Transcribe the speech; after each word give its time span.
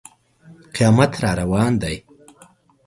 قیامت 0.73 1.13
را 1.23 1.31
روان 1.39 1.73
دی. 1.81 1.95